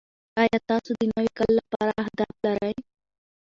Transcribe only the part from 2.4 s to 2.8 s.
لرئ؟